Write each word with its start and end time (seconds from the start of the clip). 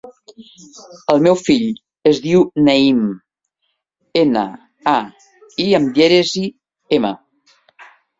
El 1.13 1.19
meu 1.25 1.35
fill 1.41 1.65
es 2.11 2.21
diu 2.23 2.45
Naïm: 2.67 3.03
ena, 4.21 4.43
a, 4.93 4.95
i 5.65 5.69
amb 5.81 5.93
dièresi, 5.99 6.43
ema. 6.99 7.13